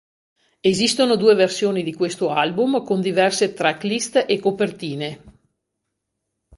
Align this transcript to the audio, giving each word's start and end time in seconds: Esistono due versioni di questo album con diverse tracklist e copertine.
Esistono 0.61 1.15
due 1.15 1.35
versioni 1.35 1.83
di 1.83 1.93
questo 1.93 2.31
album 2.31 2.83
con 2.83 3.01
diverse 3.01 3.53
tracklist 3.53 4.25
e 4.27 4.39
copertine. 4.39 5.21